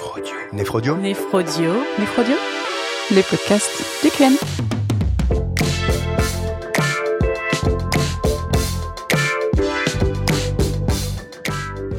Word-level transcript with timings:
Néphrodio. 0.00 0.34
Néphrodio. 0.54 0.96
Néphrodio. 0.96 1.72
Néphrodio. 1.98 2.34
Les 3.10 3.22
podcasts 3.22 4.02
du 4.02 4.08
QM. 4.10 4.32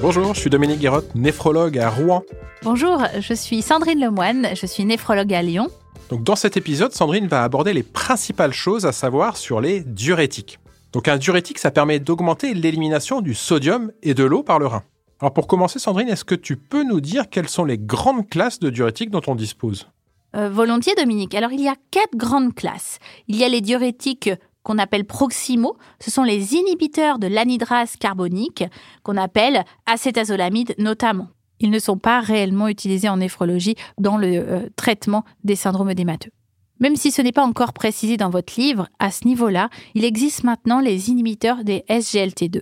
Bonjour, 0.02 0.34
je 0.34 0.40
suis 0.40 0.50
Dominique 0.50 0.80
Guérotte, 0.80 1.14
néphrologue 1.14 1.78
à 1.78 1.92
Rouen. 1.92 2.24
Bonjour, 2.64 3.04
je 3.20 3.36
suis 3.36 3.62
Sandrine 3.62 4.00
Lemoine, 4.00 4.48
je 4.56 4.66
suis 4.66 4.84
néphrologue 4.84 5.32
à 5.36 5.44
Lyon. 5.44 5.70
Donc 6.10 6.24
dans 6.24 6.36
cet 6.36 6.58
épisode, 6.58 6.94
Sandrine 6.94 7.28
va 7.28 7.44
aborder 7.44 7.74
les 7.74 7.84
principales 7.84 8.54
choses 8.54 8.88
à 8.88 8.94
savoir 8.94 9.38
sur 9.38 9.62
les 9.62 9.82
diurétiques. 9.82 10.58
Donc 10.92 11.08
un 11.08 11.18
diurétique, 11.18 11.60
ça 11.60 11.70
permet 11.70 12.00
d'augmenter 12.00 12.56
l'élimination 12.56 13.22
du 13.22 13.36
sodium 13.36 13.92
et 14.02 14.16
de 14.16 14.24
l'eau 14.24 14.42
par 14.42 14.58
le 14.58 14.66
rein. 14.66 14.84
Alors 15.22 15.34
pour 15.34 15.46
commencer, 15.46 15.78
Sandrine, 15.78 16.10
est-ce 16.10 16.26
que 16.26 16.34
tu 16.34 16.58
peux 16.58 16.84
nous 16.84 17.00
dire 17.00 17.30
quelles 17.30 17.48
sont 17.48 17.64
les 17.64 17.78
grandes 17.78 18.28
classes 18.28 18.60
de 18.60 18.72
diurétiques 18.72 19.12
dont 19.12 19.22
on 19.28 19.36
dispose? 19.36 19.88
Euh, 20.36 20.50
volontiers, 20.50 20.96
Dominique. 20.96 21.36
Alors, 21.36 21.52
il 21.52 21.62
y 21.62 21.68
a 21.68 21.76
quatre 21.92 22.16
grandes 22.16 22.56
classes. 22.56 22.98
Il 23.28 23.36
y 23.36 23.44
a 23.44 23.50
les 23.50 23.62
diurétiques 23.62 24.32
qu'on 24.64 24.80
appelle 24.80 25.06
proximaux. 25.06 25.78
Ce 26.00 26.10
sont 26.10 26.24
les 26.24 26.56
inhibiteurs 26.56 27.20
de 27.20 27.28
l'anhydrase 27.28 27.98
carbonique, 27.98 28.64
qu'on 29.04 29.18
appelle 29.18 29.64
acétazolamide 29.86 30.74
notamment. 30.80 31.28
Ils 31.60 31.70
ne 31.70 31.80
sont 31.80 31.98
pas 31.98 32.22
réellement 32.22 32.68
utilisés 32.68 33.10
en 33.10 33.18
néphrologie 33.18 33.76
dans 34.00 34.18
le 34.18 34.28
euh, 34.28 34.70
traitement 34.76 35.24
des 35.44 35.56
syndromes 35.56 35.92
édémateux. 35.92 36.32
Même 36.80 36.96
si 36.96 37.12
ce 37.12 37.22
n'est 37.22 37.32
pas 37.32 37.46
encore 37.46 37.74
précisé 37.74 38.18
dans 38.18 38.32
votre 38.32 38.60
livre, 38.60 38.88
à 38.98 39.12
ce 39.12 39.28
niveau-là, 39.28 39.70
il 39.94 40.04
existe 40.04 40.44
maintenant 40.44 40.80
les 40.80 41.12
inhibiteurs 41.12 41.64
des 41.64 41.84
SGLT2. 41.90 42.62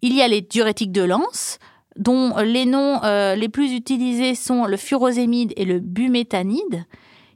Il 0.00 0.14
y 0.14 0.22
a 0.22 0.28
les 0.28 0.40
diurétiques 0.40 0.92
de 0.92 1.02
Lance, 1.02 1.58
dont 1.98 2.36
les 2.38 2.64
noms 2.64 3.02
euh, 3.04 3.34
les 3.34 3.48
plus 3.48 3.74
utilisés 3.74 4.34
sont 4.34 4.64
le 4.64 4.76
furosémide 4.76 5.52
et 5.56 5.64
le 5.64 5.80
bumétanide. 5.80 6.84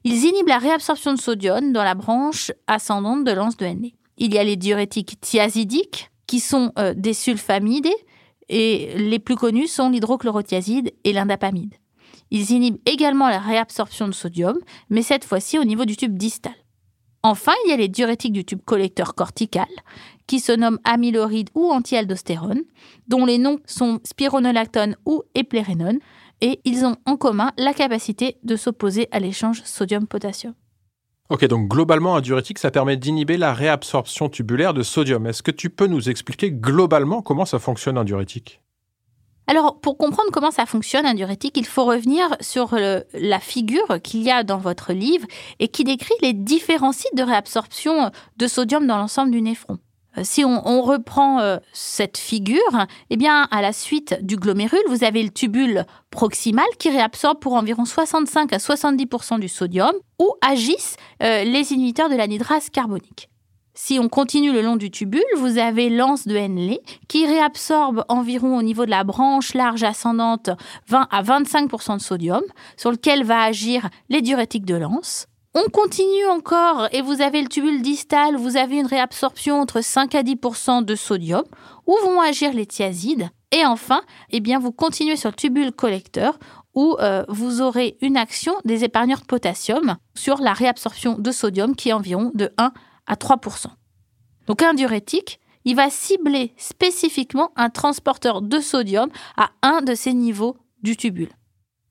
Ils 0.04 0.24
inhibent 0.24 0.48
la 0.48 0.58
réabsorption 0.58 1.12
de 1.12 1.20
sodium 1.20 1.72
dans 1.72 1.84
la 1.84 1.94
branche 1.94 2.52
ascendante 2.66 3.24
de 3.24 3.32
l'anse 3.32 3.56
de 3.56 3.66
Henle. 3.66 3.90
Il 4.18 4.32
y 4.32 4.38
a 4.38 4.44
les 4.44 4.56
diurétiques 4.56 5.20
thiazidiques, 5.20 6.10
qui 6.26 6.40
sont 6.40 6.72
euh, 6.78 6.94
des 6.96 7.12
sulfamidés, 7.12 7.94
et 8.48 8.94
les 8.96 9.18
plus 9.18 9.36
connus 9.36 9.66
sont 9.66 9.90
l'hydrochlorothiazide 9.90 10.92
et 11.04 11.12
l'indapamide. 11.12 11.74
Ils 12.30 12.50
inhibent 12.50 12.80
également 12.86 13.28
la 13.28 13.38
réabsorption 13.38 14.08
de 14.08 14.12
sodium, 14.12 14.58
mais 14.88 15.02
cette 15.02 15.24
fois-ci 15.24 15.58
au 15.58 15.64
niveau 15.64 15.84
du 15.84 15.96
tube 15.96 16.16
distal. 16.16 16.54
Enfin, 17.24 17.52
il 17.64 17.70
y 17.70 17.72
a 17.72 17.76
les 17.76 17.88
diurétiques 17.88 18.32
du 18.32 18.44
tube 18.44 18.62
collecteur 18.64 19.14
cortical, 19.14 19.68
qui 20.26 20.40
se 20.40 20.50
nomment 20.50 20.80
amyloride 20.84 21.50
ou 21.54 21.70
antialdostérone, 21.70 22.62
dont 23.06 23.24
les 23.24 23.38
noms 23.38 23.60
sont 23.66 24.00
spironolactone 24.04 24.96
ou 25.06 25.22
éplérénone, 25.34 25.98
et 26.40 26.60
ils 26.64 26.84
ont 26.84 26.96
en 27.06 27.16
commun 27.16 27.52
la 27.58 27.74
capacité 27.74 28.38
de 28.42 28.56
s'opposer 28.56 29.08
à 29.12 29.20
l'échange 29.20 29.62
sodium-potassium. 29.62 30.54
Ok, 31.30 31.44
donc 31.46 31.68
globalement, 31.68 32.16
un 32.16 32.20
diurétique, 32.20 32.58
ça 32.58 32.72
permet 32.72 32.96
d'inhiber 32.96 33.36
la 33.36 33.54
réabsorption 33.54 34.28
tubulaire 34.28 34.74
de 34.74 34.82
sodium. 34.82 35.26
Est-ce 35.26 35.44
que 35.44 35.52
tu 35.52 35.70
peux 35.70 35.86
nous 35.86 36.10
expliquer 36.10 36.50
globalement 36.50 37.22
comment 37.22 37.44
ça 37.44 37.60
fonctionne 37.60 37.98
un 37.98 38.04
diurétique? 38.04 38.61
Alors, 39.46 39.80
pour 39.80 39.98
comprendre 39.98 40.30
comment 40.32 40.50
ça 40.50 40.66
fonctionne 40.66 41.04
un 41.04 41.14
diurétique, 41.14 41.56
il 41.56 41.66
faut 41.66 41.84
revenir 41.84 42.36
sur 42.40 42.76
la 43.12 43.40
figure 43.40 44.00
qu'il 44.02 44.22
y 44.22 44.30
a 44.30 44.44
dans 44.44 44.58
votre 44.58 44.92
livre 44.92 45.26
et 45.58 45.68
qui 45.68 45.84
décrit 45.84 46.14
les 46.22 46.32
différents 46.32 46.92
sites 46.92 47.16
de 47.16 47.22
réabsorption 47.22 48.10
de 48.36 48.46
sodium 48.46 48.86
dans 48.86 48.98
l'ensemble 48.98 49.32
du 49.32 49.42
néphron. 49.42 49.78
Euh, 50.18 50.22
Si 50.24 50.44
on, 50.44 50.82
reprend 50.82 51.40
euh, 51.40 51.58
cette 51.72 52.18
figure, 52.18 52.86
eh 53.10 53.16
bien, 53.16 53.48
à 53.50 53.62
la 53.62 53.72
suite 53.72 54.18
du 54.22 54.36
glomérule, 54.36 54.82
vous 54.88 55.04
avez 55.04 55.22
le 55.22 55.30
tubule 55.30 55.86
proximal 56.10 56.66
qui 56.78 56.90
réabsorbe 56.90 57.38
pour 57.38 57.54
environ 57.54 57.84
65 57.84 58.52
à 58.52 58.58
70% 58.58 59.40
du 59.40 59.48
sodium, 59.48 59.92
où 60.18 60.30
agissent 60.40 60.96
euh, 61.22 61.44
les 61.44 61.72
inhibiteurs 61.72 62.10
de 62.10 62.16
l'anhydrase 62.16 62.68
carbonique. 62.70 63.28
Si 63.84 63.98
on 63.98 64.08
continue 64.08 64.52
le 64.52 64.62
long 64.62 64.76
du 64.76 64.92
tubule, 64.92 65.24
vous 65.38 65.58
avez 65.58 65.90
l'anse 65.90 66.28
de 66.28 66.36
Henle 66.36 66.78
qui 67.08 67.26
réabsorbe 67.26 68.04
environ 68.08 68.56
au 68.56 68.62
niveau 68.62 68.84
de 68.84 68.90
la 68.90 69.02
branche 69.02 69.54
large 69.54 69.82
ascendante 69.82 70.50
20 70.86 71.08
à 71.10 71.22
25% 71.24 71.96
de 71.96 72.00
sodium, 72.00 72.42
sur 72.76 72.92
lequel 72.92 73.24
va 73.24 73.42
agir 73.42 73.90
les 74.08 74.22
diurétiques 74.22 74.64
de 74.64 74.76
l'anse. 74.76 75.26
On 75.56 75.68
continue 75.68 76.28
encore 76.30 76.86
et 76.92 77.02
vous 77.02 77.22
avez 77.22 77.42
le 77.42 77.48
tubule 77.48 77.82
distal, 77.82 78.36
vous 78.36 78.56
avez 78.56 78.76
une 78.76 78.86
réabsorption 78.86 79.60
entre 79.60 79.80
5 79.80 80.14
à 80.14 80.22
10% 80.22 80.84
de 80.84 80.94
sodium, 80.94 81.42
où 81.88 81.96
vont 82.04 82.20
agir 82.20 82.52
les 82.52 82.66
thiazides. 82.66 83.30
Et 83.50 83.66
enfin, 83.66 84.02
eh 84.30 84.40
vous 84.58 84.70
continuez 84.70 85.16
sur 85.16 85.30
le 85.30 85.34
tubule 85.34 85.72
collecteur, 85.72 86.38
où 86.76 86.94
euh, 87.00 87.24
vous 87.26 87.60
aurez 87.60 87.98
une 88.00 88.16
action 88.16 88.54
des 88.64 88.84
épargneurs 88.84 89.22
de 89.22 89.26
potassium 89.26 89.96
sur 90.14 90.40
la 90.40 90.52
réabsorption 90.52 91.18
de 91.18 91.32
sodium 91.32 91.74
qui 91.74 91.88
est 91.88 91.92
environ 91.92 92.30
de 92.36 92.52
1 92.58 92.72
à 93.06 93.14
3% 93.14 93.66
Donc 94.46 94.62
un 94.62 94.74
diurétique, 94.74 95.40
il 95.64 95.76
va 95.76 95.90
cibler 95.90 96.52
spécifiquement 96.56 97.50
un 97.56 97.70
transporteur 97.70 98.42
de 98.42 98.58
sodium 98.60 99.08
à 99.36 99.50
un 99.62 99.82
de 99.82 99.94
ces 99.94 100.12
niveaux 100.12 100.56
du 100.82 100.96
tubule. 100.96 101.30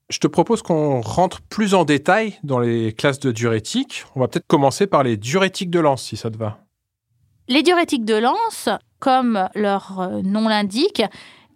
Je 0.10 0.20
te 0.20 0.28
propose 0.28 0.62
qu'on 0.62 1.00
rentre 1.00 1.42
plus 1.42 1.74
en 1.74 1.86
détail 1.86 2.38
dans 2.44 2.60
les 2.60 2.92
classes 2.92 3.20
de 3.20 3.32
diurétiques. 3.32 4.04
On 4.16 4.20
va 4.20 4.28
peut-être 4.28 4.48
commencer 4.48 4.86
par 4.86 5.04
les 5.04 5.16
diurétiques 5.16 5.70
de 5.70 5.80
lance, 5.80 6.04
si 6.04 6.18
ça 6.18 6.30
te 6.30 6.38
va. 6.38 6.60
Les 7.48 7.64
diurétiques 7.64 8.06
de 8.06 8.16
Lance, 8.16 8.70
comme 9.00 9.50
leur 9.56 10.00
euh, 10.00 10.22
nom 10.22 10.48
l'indique, 10.48 11.02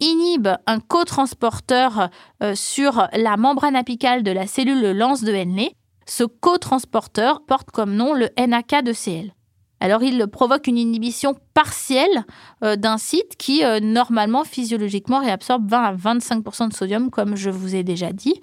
inhibent 0.02 0.58
un 0.66 0.80
cotransporteur 0.80 2.10
euh, 2.44 2.54
sur 2.56 3.08
la 3.14 3.38
membrane 3.38 3.76
apicale 3.76 4.24
de 4.24 4.32
la 4.32 4.48
cellule 4.48 4.92
lance 4.92 5.24
de 5.24 5.34
Henle. 5.34 5.70
Ce 6.06 6.24
cotransporteur 6.24 7.46
porte 7.46 7.72
comme 7.72 7.96
nom 7.96 8.14
le 8.14 8.30
NAK 8.38 8.84
de 8.84 8.94
Cl. 8.94 9.34
Alors, 9.80 10.03
il 10.03 10.25
provoque 10.28 10.68
une 10.68 10.78
inhibition 10.78 11.36
partielle 11.53 12.25
euh, 12.63 12.75
d'un 12.75 12.97
site 12.97 13.36
qui, 13.38 13.63
euh, 13.63 13.80
normalement, 13.80 14.44
physiologiquement, 14.44 15.19
réabsorbe 15.19 15.69
20 15.69 15.84
à 15.84 15.94
25% 15.94 16.69
de 16.69 16.74
sodium, 16.74 17.09
comme 17.09 17.36
je 17.36 17.50
vous 17.50 17.75
ai 17.75 17.84
déjà 17.84 18.12
dit. 18.12 18.41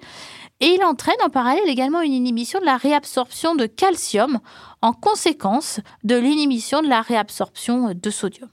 Et 0.59 0.67
il 0.67 0.83
entraîne 0.83 1.15
en 1.25 1.29
parallèle 1.29 1.67
également 1.67 2.01
une 2.01 2.13
inhibition 2.13 2.59
de 2.59 2.65
la 2.65 2.77
réabsorption 2.77 3.55
de 3.55 3.65
calcium 3.65 4.39
en 4.81 4.93
conséquence 4.93 5.79
de 6.03 6.15
l'inhibition 6.15 6.81
de 6.81 6.87
la 6.87 7.01
réabsorption 7.01 7.93
de 7.93 8.09
sodium. 8.09 8.49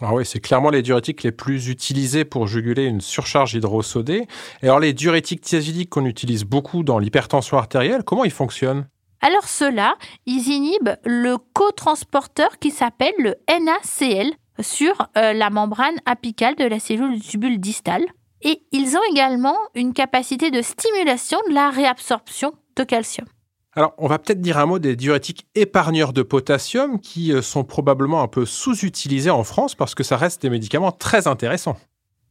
Alors 0.00 0.14
oui, 0.14 0.24
c'est 0.24 0.40
clairement 0.40 0.70
les 0.70 0.80
diurétiques 0.80 1.22
les 1.22 1.32
plus 1.32 1.68
utilisés 1.68 2.24
pour 2.24 2.46
juguler 2.46 2.84
une 2.84 3.02
surcharge 3.02 3.52
hydrosodée. 3.52 4.26
Et 4.62 4.66
alors 4.66 4.80
les 4.80 4.94
diurétiques 4.94 5.42
thiazidiques 5.42 5.90
qu'on 5.90 6.06
utilise 6.06 6.44
beaucoup 6.44 6.82
dans 6.82 6.98
l'hypertension 6.98 7.58
artérielle, 7.58 8.02
comment 8.02 8.24
ils 8.24 8.30
fonctionnent? 8.30 8.86
Alors 9.20 9.48
ceux-là, 9.48 9.96
ils 10.26 10.48
inhibent 10.48 10.96
le 11.04 11.36
cotransporteur 11.52 12.58
qui 12.58 12.70
s'appelle 12.70 13.14
le 13.18 13.34
NaCl 13.48 14.32
sur 14.60 15.08
euh, 15.16 15.32
la 15.32 15.50
membrane 15.50 15.96
apicale 16.06 16.56
de 16.56 16.64
la 16.64 16.78
cellule 16.78 17.18
du 17.18 17.20
tubule 17.20 17.60
distal. 17.60 18.04
Et 18.42 18.62
ils 18.72 18.96
ont 18.96 19.02
également 19.10 19.56
une 19.74 19.92
capacité 19.92 20.50
de 20.50 20.62
stimulation 20.62 21.38
de 21.48 21.54
la 21.54 21.70
réabsorption 21.70 22.54
de 22.76 22.84
calcium. 22.84 23.26
Alors, 23.74 23.94
on 23.98 24.08
va 24.08 24.18
peut-être 24.18 24.40
dire 24.40 24.58
un 24.58 24.66
mot 24.66 24.78
des 24.78 24.96
diurétiques 24.96 25.46
épargneurs 25.54 26.12
de 26.12 26.22
potassium 26.22 26.98
qui 26.98 27.32
euh, 27.32 27.42
sont 27.42 27.62
probablement 27.62 28.22
un 28.22 28.28
peu 28.28 28.44
sous-utilisés 28.44 29.30
en 29.30 29.44
France 29.44 29.74
parce 29.74 29.94
que 29.94 30.02
ça 30.02 30.16
reste 30.16 30.42
des 30.42 30.50
médicaments 30.50 30.92
très 30.92 31.28
intéressants. 31.28 31.76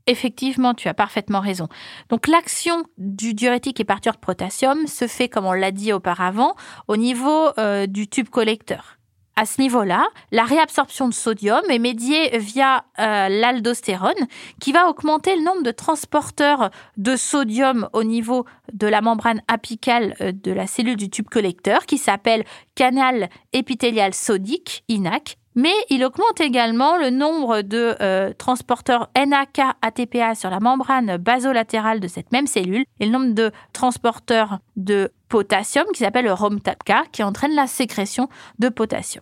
Effectivement, 0.08 0.74
tu 0.74 0.88
as 0.88 0.94
parfaitement 0.94 1.40
raison. 1.40 1.68
Donc 2.10 2.28
l'action 2.28 2.84
du 2.98 3.34
diurétique 3.34 3.80
épargneur 3.80 4.16
de 4.16 4.20
potassium 4.20 4.88
se 4.88 5.08
fait, 5.08 5.30
comme 5.30 5.46
on 5.46 5.54
l'a 5.54 5.72
dit 5.72 5.94
auparavant, 5.94 6.56
au 6.88 6.98
niveau 6.98 7.50
euh, 7.58 7.86
du 7.86 8.08
tube 8.08 8.30
collecteur. 8.30 9.00
À 9.40 9.46
ce 9.46 9.62
niveau-là, 9.62 10.06
la 10.34 10.44
réabsorption 10.44 11.08
de 11.08 11.14
sodium 11.14 11.62
est 11.70 11.80
médiée 11.80 12.38
via 12.38 12.84
euh, 13.00 13.30
l'aldostérone 13.30 14.28
qui 14.60 14.74
va 14.74 14.90
augmenter 14.90 15.34
le 15.38 15.44
nombre 15.44 15.64
de 15.64 15.72
transporteurs 15.72 16.72
de 16.98 17.16
sodium 17.16 17.88
au 17.94 18.04
niveau 18.04 18.45
de 18.74 18.86
la 18.86 19.00
membrane 19.00 19.42
apicale 19.48 20.13
euh, 20.19 20.34
de 20.34 20.52
la 20.52 20.68
cellule 20.68 20.98
du 20.98 21.10
tube 21.10 21.30
collecteur 21.30 21.86
qui 21.86 21.98
s'appelle 21.98 22.44
canal 22.75 23.30
épithélial 23.54 24.13
sodique, 24.13 24.84
INAC, 24.90 25.38
mais 25.59 25.75
il 25.89 26.06
augmente 26.06 26.39
également 26.39 26.95
le 26.95 27.09
nombre 27.09 27.63
de 27.63 27.94
euh, 28.00 28.31
transporteurs 28.31 29.09
NAK-ATPA 29.17 30.33
sur 30.33 30.50
la 30.50 30.61
membrane 30.61 31.17
basolatérale 31.17 32.00
de 32.00 32.07
cette 32.07 32.31
même 32.31 32.47
cellule 32.47 32.85
et 33.01 33.06
le 33.06 33.11
nombre 33.11 33.33
de 33.33 33.51
transporteurs 33.73 34.59
de 34.77 35.11
potassium 35.27 35.85
qui 35.94 36.00
s'appelle 36.00 36.23
le 36.23 36.31
ROMTAPK 36.31 37.11
qui 37.11 37.23
entraîne 37.23 37.53
la 37.56 37.67
sécrétion 37.67 38.29
de 38.59 38.69
potassium. 38.69 39.21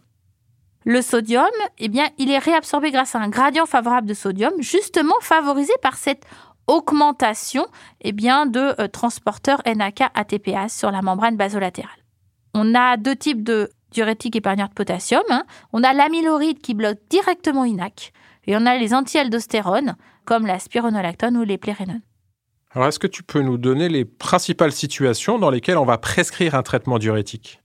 Le 0.85 1.01
sodium, 1.01 1.49
eh 1.79 1.87
bien, 1.87 2.07
il 2.19 2.29
est 2.29 2.37
réabsorbé 2.37 2.91
grâce 2.91 3.15
à 3.15 3.19
un 3.19 3.29
gradient 3.29 3.65
favorable 3.65 4.07
de 4.07 4.13
sodium, 4.13 4.53
justement 4.59 5.15
favorisé 5.21 5.73
par 5.81 5.97
cette 5.97 6.23
augmentation 6.67 7.65
eh 8.01 8.11
bien, 8.11 8.45
de 8.45 8.79
euh, 8.79 8.87
transporteurs 8.87 9.63
NAK-ATPase 9.65 10.71
sur 10.71 10.91
la 10.91 11.01
membrane 11.01 11.35
basolatérale. 11.35 11.97
On 12.53 12.75
a 12.75 12.95
deux 12.95 13.15
types 13.15 13.43
de 13.43 13.71
diurétiques 13.91 14.35
épargneurs 14.35 14.69
de 14.69 14.73
potassium. 14.73 15.23
hein. 15.29 15.43
On 15.73 15.83
a 15.83 15.93
l'amyloride 15.93 16.59
qui 16.59 16.73
bloque 16.73 16.99
directement 17.09 17.65
INAC 17.65 18.11
et 18.45 18.55
on 18.55 18.65
a 18.65 18.77
les 18.77 18.93
antialdostérones 18.93 19.95
comme 20.25 20.45
la 20.45 20.59
spironolactone 20.59 21.37
ou 21.37 21.43
l'éplérénone. 21.43 22.01
Alors, 22.71 22.89
est-ce 22.89 22.99
que 22.99 23.07
tu 23.07 23.23
peux 23.23 23.41
nous 23.41 23.57
donner 23.57 23.89
les 23.89 24.05
principales 24.05 24.71
situations 24.73 25.39
dans 25.39 25.49
lesquelles 25.49 25.77
on 25.77 25.85
va 25.85 25.97
prescrire 25.97 26.53
un 26.53 26.63
traitement 26.63 26.99
diurétique? 26.99 27.61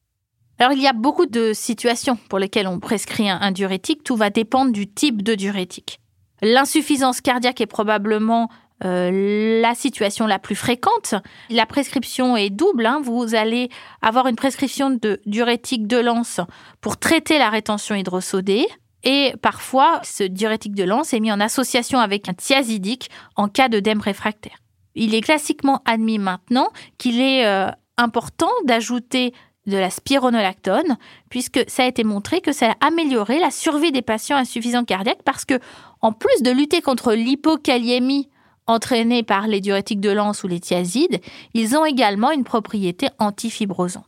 Alors, 0.59 0.73
il 0.73 0.81
y 0.81 0.87
a 0.87 0.93
beaucoup 0.93 1.27
de 1.27 1.53
situations 1.53 2.17
pour 2.29 2.39
lesquelles 2.39 2.69
on 2.69 2.79
prescrit 2.79 3.29
un, 3.29 3.39
un 3.41 3.51
diurétique. 3.51 4.05
Tout 4.05 4.17
va 4.17 4.31
dépendre 4.31 4.73
du 4.73 4.87
type 4.87 5.23
de 5.23 5.35
diurétique. 5.35 5.99
L'insuffisance 6.41 7.21
cardiaque 7.21 7.61
est 7.61 7.67
probablement 7.67 8.49
euh, 8.85 9.61
la 9.61 9.75
situation 9.75 10.27
la 10.27 10.39
plus 10.39 10.57
fréquente. 10.57 11.15
La 11.51 11.67
prescription 11.67 12.37
est 12.37 12.51
double. 12.51 12.87
hein. 12.87 13.01
Vous 13.03 13.35
allez 13.35 13.69
avoir 14.01 14.27
une 14.27 14.37
prescription 14.37 14.91
de 14.91 15.21
diurétique 15.27 15.87
de 15.87 15.99
lance 15.99 16.41
pour 16.81 16.97
traiter 16.97 17.39
la 17.39 17.51
rétention 17.51 17.95
hydrosodée. 17.95 18.67
Et 19.05 19.35
parfois, 19.43 20.01
ce 20.05 20.23
diurétique 20.23 20.75
de 20.75 20.85
lance 20.85 21.13
est 21.13 21.21
mis 21.21 21.33
en 21.33 21.41
association 21.41 21.99
avec 21.99 22.29
un 22.29 22.35
thiazidique 22.35 23.11
en 23.37 23.49
cas 23.49 23.69
d'œdème 23.69 24.01
réfractaire. 24.01 24.59
Il 24.95 25.15
est 25.15 25.23
classiquement 25.23 25.83
admis 25.85 26.19
maintenant 26.19 26.69
qu'il 26.99 27.21
est 27.21 27.47
euh, 27.47 27.69
important 27.97 28.51
d'ajouter 28.65 29.33
de 29.67 29.77
la 29.77 29.91
spironolactone, 29.91 30.99
puisque 31.31 31.61
ça 31.69 31.85
a 31.85 31.87
été 31.87 32.03
montré 32.05 32.41
que 32.41 32.53
ça 32.53 32.73
a 32.73 32.87
amélioré 32.87 33.39
la 33.39 33.51
survie 33.51 33.93
des 33.93 34.03
patients 34.03 34.37
insuffisants 34.37 34.85
cardiaques, 34.85 35.23
parce 35.25 35.45
que 35.45 35.59
en 36.01 36.13
plus 36.13 36.43
de 36.43 36.51
lutter 36.51 36.81
contre 36.81 37.13
l'hypokaliémie 37.13 38.29
entraînée 38.73 39.23
par 39.23 39.47
les 39.47 39.61
diurétiques 39.61 40.01
de 40.01 40.11
lance 40.11 40.43
ou 40.45 40.49
les 40.49 40.61
thiazides, 40.61 41.21
ils 41.55 41.77
ont 41.77 41.85
également 41.85 42.31
une 42.33 42.45
propriété 42.45 43.09
antifibrosante. 43.19 44.07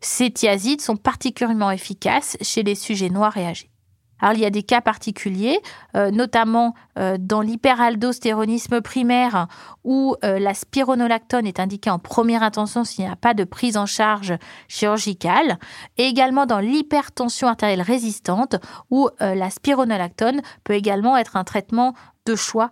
Ces 0.00 0.30
thiazides 0.30 0.80
sont 0.80 0.96
particulièrement 0.96 1.70
efficaces 1.70 2.36
chez 2.40 2.62
les 2.62 2.74
sujets 2.74 3.10
noirs 3.10 3.36
et 3.36 3.46
âgés. 3.46 3.70
Alors, 4.18 4.34
il 4.34 4.40
y 4.40 4.46
a 4.46 4.50
des 4.50 4.62
cas 4.62 4.80
particuliers, 4.80 5.58
euh, 5.94 6.10
notamment 6.10 6.74
euh, 6.98 7.18
dans 7.20 7.42
l'hyperaldostéronisme 7.42 8.80
primaire, 8.80 9.46
où 9.84 10.16
euh, 10.24 10.38
la 10.38 10.54
spironolactone 10.54 11.46
est 11.46 11.60
indiquée 11.60 11.90
en 11.90 11.98
première 11.98 12.42
intention 12.42 12.84
s'il 12.84 13.04
n'y 13.04 13.10
a 13.10 13.16
pas 13.16 13.34
de 13.34 13.44
prise 13.44 13.76
en 13.76 13.84
charge 13.84 14.34
chirurgicale, 14.68 15.58
et 15.98 16.04
également 16.04 16.46
dans 16.46 16.60
l'hypertension 16.60 17.48
artérielle 17.48 17.82
résistante, 17.82 18.56
où 18.90 19.08
la 19.20 19.50
spironolactone 19.50 20.40
peut 20.64 20.74
également 20.74 21.16
être 21.16 21.36
un 21.36 21.44
traitement 21.44 21.94
de 22.24 22.34
choix. 22.34 22.70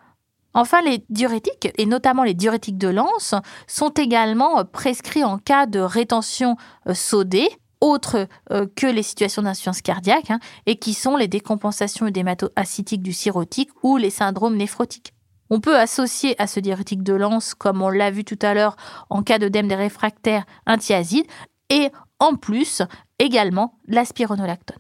Enfin, 0.55 0.81
les 0.83 1.05
diurétiques, 1.11 1.69
et 1.77 1.87
notamment 1.87 2.23
les 2.23 2.35
diurétiques 2.35 2.79
de 2.79 2.89
lance, 2.89 3.35
sont 3.67 3.91
également 3.91 4.65
prescrits 4.65 5.25
en 5.25 5.39
cas 5.39 5.67
de 5.67 5.81
rétention 5.81 6.57
sodée, 6.93 7.49
autres 7.81 8.29
euh, 8.51 8.67
que 8.75 8.87
les 8.87 9.03
situations 9.03 9.43
d'insuffisance 9.43 9.83
cardiaque, 9.83 10.31
hein, 10.31 10.39
et 10.67 10.77
qui 10.77 10.95
sont 10.95 11.17
les 11.17 11.29
décompensations 11.29 12.07
œdémato-acytiques 12.07 13.03
du 13.03 13.13
cirrhotique 13.13 13.71
ou 13.83 13.97
les 13.97 14.11
syndromes 14.11 14.57
néphrotiques. 14.57 15.13
On 15.51 15.61
peut 15.61 15.77
associer 15.77 16.41
à 16.41 16.47
ce 16.47 16.61
diurétique 16.61 17.03
de 17.03 17.13
lance, 17.13 17.55
comme 17.55 17.83
on 17.83 17.91
l'a 17.91 18.11
vu 18.11 18.25
tout 18.25 18.39
à 18.41 18.55
l'heure 18.55 18.77
en 19.11 19.23
cas 19.23 19.39
d'œdème 19.39 19.69
des 19.69 19.75
réfractaires, 19.75 20.45
un 20.67 20.79
thiazide, 20.79 21.27
et 21.69 21.91
en 22.19 22.37
plus 22.37 22.83
également 23.19 23.79
la 23.87 24.05
spironolactone. 24.05 24.79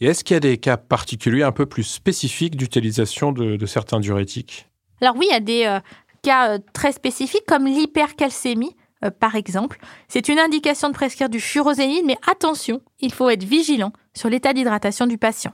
Et 0.00 0.06
est-ce 0.06 0.24
qu'il 0.24 0.34
y 0.34 0.36
a 0.36 0.40
des 0.40 0.58
cas 0.58 0.76
particuliers 0.76 1.42
un 1.42 1.52
peu 1.52 1.66
plus 1.66 1.82
spécifiques 1.82 2.56
d'utilisation 2.56 3.32
de 3.32 3.66
certains 3.66 4.00
diurétiques? 4.00 4.69
Alors 5.00 5.16
oui, 5.16 5.26
il 5.30 5.32
y 5.32 5.36
a 5.36 5.40
des 5.40 5.64
euh, 5.64 5.80
cas 6.22 6.50
euh, 6.50 6.58
très 6.72 6.92
spécifiques 6.92 7.46
comme 7.46 7.66
l'hypercalcémie, 7.66 8.76
euh, 9.04 9.10
par 9.10 9.34
exemple. 9.34 9.78
C'est 10.08 10.28
une 10.28 10.38
indication 10.38 10.88
de 10.88 10.94
prescrire 10.94 11.28
du 11.28 11.40
furosénide, 11.40 12.04
mais 12.04 12.18
attention, 12.30 12.80
il 13.00 13.12
faut 13.12 13.30
être 13.30 13.44
vigilant 13.44 13.92
sur 14.14 14.28
l'état 14.28 14.52
d'hydratation 14.52 15.06
du 15.06 15.18
patient. 15.18 15.52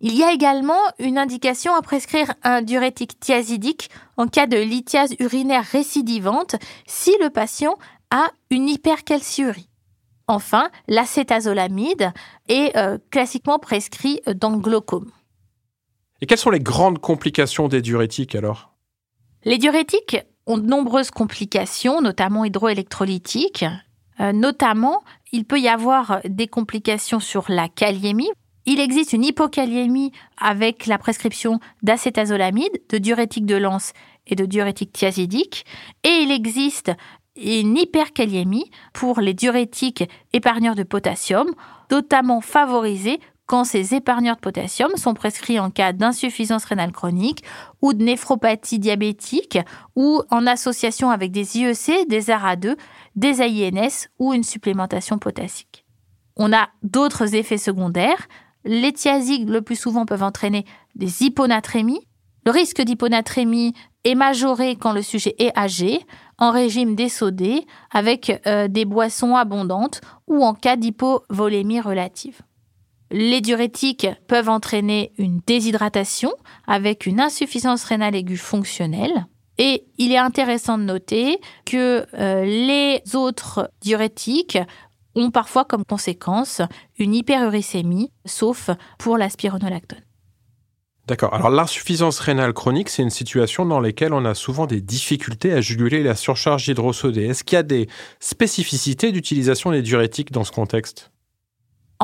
Il 0.00 0.14
y 0.16 0.24
a 0.24 0.32
également 0.32 0.80
une 0.98 1.18
indication 1.18 1.74
à 1.74 1.80
prescrire 1.80 2.34
un 2.42 2.62
diurétique 2.62 3.18
thiazidique 3.20 3.90
en 4.16 4.26
cas 4.26 4.46
de 4.46 4.58
lithiase 4.58 5.14
urinaire 5.18 5.64
récidivante 5.64 6.56
si 6.86 7.14
le 7.22 7.30
patient 7.30 7.76
a 8.10 8.30
une 8.50 8.68
hypercalciurie. 8.68 9.70
Enfin, 10.26 10.68
l'acétazolamide 10.88 12.12
est 12.48 12.74
classiquement 13.10 13.58
prescrit 13.58 14.20
dans 14.26 14.50
le 14.50 14.58
glaucome. 14.58 15.10
Et 16.20 16.26
quelles 16.26 16.38
sont 16.38 16.50
les 16.50 16.60
grandes 16.60 16.98
complications 16.98 17.68
des 17.68 17.82
diurétiques 17.82 18.34
alors? 18.34 18.72
Les 19.44 19.58
diurétiques 19.58 20.18
ont 20.46 20.58
de 20.58 20.66
nombreuses 20.66 21.10
complications, 21.10 22.00
notamment 22.00 22.44
hydroélectrolytiques. 22.44 23.64
Euh, 24.20 24.32
notamment, 24.32 25.02
il 25.32 25.44
peut 25.44 25.60
y 25.60 25.68
avoir 25.68 26.20
des 26.24 26.46
complications 26.46 27.20
sur 27.20 27.46
la 27.48 27.68
kaliémie. 27.68 28.30
Il 28.66 28.80
existe 28.80 29.12
une 29.12 29.24
hypokaliémie 29.24 30.12
avec 30.38 30.86
la 30.86 30.96
prescription 30.96 31.60
d'acétazolamide, 31.82 32.80
de 32.88 32.98
diurétique 32.98 33.44
de 33.44 33.56
lance 33.56 33.92
et 34.26 34.36
de 34.36 34.46
diurétique 34.46 34.92
thiazidique. 34.92 35.66
Et 36.04 36.22
il 36.22 36.30
existe 36.30 36.92
une 37.36 37.76
hyperkaliémie 37.76 38.70
pour 38.92 39.20
les 39.20 39.34
diurétiques 39.34 40.04
épargneurs 40.32 40.76
de 40.76 40.84
potassium, 40.84 41.50
notamment 41.90 42.40
favorisés 42.40 43.20
quand 43.46 43.64
ces 43.64 43.94
épargneurs 43.94 44.36
de 44.36 44.40
potassium 44.40 44.96
sont 44.96 45.14
prescrits 45.14 45.60
en 45.60 45.70
cas 45.70 45.92
d'insuffisance 45.92 46.64
rénale 46.64 46.92
chronique 46.92 47.44
ou 47.82 47.92
de 47.92 48.02
néphropathie 48.02 48.78
diabétique 48.78 49.58
ou 49.96 50.22
en 50.30 50.46
association 50.46 51.10
avec 51.10 51.30
des 51.30 51.58
IEC, 51.58 52.08
des 52.08 52.26
ARA2, 52.26 52.76
des 53.16 53.42
AINS 53.42 54.08
ou 54.18 54.32
une 54.32 54.44
supplémentation 54.44 55.18
potassique. 55.18 55.84
On 56.36 56.52
a 56.52 56.68
d'autres 56.82 57.34
effets 57.34 57.58
secondaires. 57.58 58.28
Les 58.64 58.92
thiaziques, 58.92 59.48
le 59.48 59.62
plus 59.62 59.76
souvent, 59.76 60.06
peuvent 60.06 60.22
entraîner 60.22 60.64
des 60.94 61.22
hyponatrémies. 61.22 62.06
Le 62.46 62.50
risque 62.50 62.80
d'hyponatrémie 62.80 63.74
est 64.04 64.14
majoré 64.14 64.76
quand 64.76 64.92
le 64.92 65.02
sujet 65.02 65.34
est 65.38 65.56
âgé, 65.56 66.00
en 66.38 66.50
régime 66.50 66.94
désodé, 66.94 67.66
avec 67.90 68.42
euh, 68.46 68.68
des 68.68 68.84
boissons 68.84 69.36
abondantes 69.36 70.00
ou 70.26 70.44
en 70.44 70.54
cas 70.54 70.76
d'hypovolémie 70.76 71.80
relative. 71.80 72.40
Les 73.16 73.40
diurétiques 73.40 74.08
peuvent 74.26 74.48
entraîner 74.48 75.12
une 75.18 75.40
déshydratation 75.46 76.32
avec 76.66 77.06
une 77.06 77.20
insuffisance 77.20 77.84
rénale 77.84 78.16
aiguë 78.16 78.36
fonctionnelle. 78.36 79.26
Et 79.56 79.84
il 79.98 80.10
est 80.10 80.18
intéressant 80.18 80.78
de 80.78 80.82
noter 80.82 81.38
que 81.64 82.04
euh, 82.18 82.44
les 82.44 83.14
autres 83.14 83.70
diurétiques 83.80 84.58
ont 85.14 85.30
parfois 85.30 85.64
comme 85.64 85.84
conséquence 85.84 86.60
une 86.98 87.14
hyperuricémie, 87.14 88.10
sauf 88.24 88.70
pour 88.98 89.16
la 89.16 89.30
spironolactone. 89.30 90.02
D'accord. 91.06 91.34
Alors 91.34 91.50
l'insuffisance 91.50 92.18
rénale 92.18 92.52
chronique, 92.52 92.88
c'est 92.88 93.04
une 93.04 93.10
situation 93.10 93.64
dans 93.64 93.78
laquelle 93.78 94.12
on 94.12 94.24
a 94.24 94.34
souvent 94.34 94.66
des 94.66 94.80
difficultés 94.80 95.52
à 95.52 95.60
juguler 95.60 96.02
la 96.02 96.16
surcharge 96.16 96.66
hydrosodée. 96.66 97.26
Est-ce 97.26 97.44
qu'il 97.44 97.54
y 97.54 97.60
a 97.60 97.62
des 97.62 97.88
spécificités 98.18 99.12
d'utilisation 99.12 99.70
des 99.70 99.82
diurétiques 99.82 100.32
dans 100.32 100.42
ce 100.42 100.50
contexte? 100.50 101.12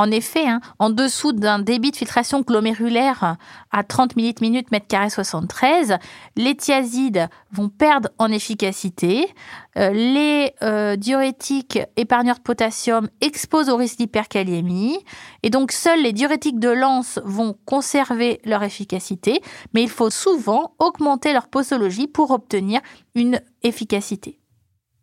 En 0.01 0.11
effet, 0.11 0.49
hein, 0.49 0.63
en 0.79 0.89
dessous 0.89 1.35
d'un 1.35 1.59
débit 1.59 1.91
de 1.91 1.97
filtration 1.97 2.41
glomérulaire 2.41 3.37
à 3.71 3.85
30 3.85 4.17
millilitres 4.17 4.43
minute 4.43 4.71
mètre 4.71 4.87
carré 4.87 5.11
73, 5.11 5.99
les 6.37 6.55
thiazides 6.55 7.29
vont 7.53 7.69
perdre 7.69 8.09
en 8.17 8.33
efficacité. 8.33 9.29
Euh, 9.77 9.91
les 9.91 10.55
euh, 10.63 10.97
diurétiques 10.97 11.81
épargneurs 11.99 12.39
de 12.39 12.43
potassium 12.43 13.11
exposent 13.21 13.69
au 13.69 13.77
risque 13.77 13.99
d'hyperkaliémie. 13.99 14.97
Et 15.43 15.51
donc, 15.51 15.71
seuls 15.71 16.01
les 16.01 16.15
diurétiques 16.15 16.59
de 16.59 16.71
lance 16.71 17.21
vont 17.27 17.55
conserver 17.67 18.41
leur 18.47 18.63
efficacité, 18.63 19.43
mais 19.75 19.83
il 19.83 19.91
faut 19.91 20.09
souvent 20.09 20.73
augmenter 20.79 21.35
leur 21.35 21.49
posologie 21.49 22.07
pour 22.07 22.31
obtenir 22.31 22.81
une 23.15 23.39
efficacité. 23.63 24.40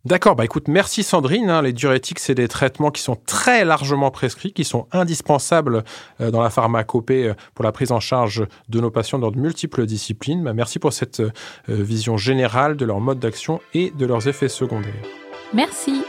D'accord, 0.05 0.35
bah 0.35 0.45
écoute, 0.45 0.67
merci 0.67 1.03
Sandrine. 1.03 1.49
Hein. 1.49 1.61
les 1.61 1.73
diurétiques, 1.73 2.19
c'est 2.19 2.35
des 2.35 2.47
traitements 2.47 2.91
qui 2.91 3.01
sont 3.01 3.17
très 3.25 3.65
largement 3.65 4.09
prescrits, 4.09 4.53
qui 4.53 4.63
sont 4.63 4.87
indispensables 4.91 5.83
euh, 6.21 6.31
dans 6.31 6.41
la 6.41 6.49
pharmacopée 6.49 7.29
euh, 7.29 7.33
pour 7.55 7.65
la 7.65 7.71
prise 7.71 7.91
en 7.91 7.99
charge 7.99 8.45
de 8.69 8.79
nos 8.79 8.91
patients 8.91 9.19
dans 9.19 9.31
de 9.31 9.37
multiples 9.37 9.85
disciplines. 9.85 10.43
Bah, 10.43 10.53
merci 10.53 10.79
pour 10.79 10.93
cette 10.93 11.19
euh, 11.19 11.31
vision 11.67 12.15
générale 12.15 12.77
de 12.77 12.85
leur 12.85 13.01
mode 13.01 13.19
d'action 13.19 13.59
et 13.73 13.91
de 13.91 14.05
leurs 14.05 14.27
effets 14.27 14.49
secondaires. 14.49 14.93
Merci. 15.53 16.03